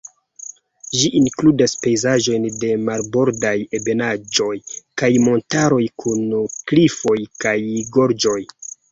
Ĝi 0.99 1.09
inkludas 1.17 1.73
pejzaĝojn 1.81 2.45
de 2.63 2.69
marbordaj 2.85 3.51
ebenaĵoj 3.79 4.49
kaj 5.01 5.09
montaroj 5.25 5.83
kun 6.05 6.23
klifoj 6.71 7.15
kaj 7.45 7.53
gorĝoj. 7.99 8.39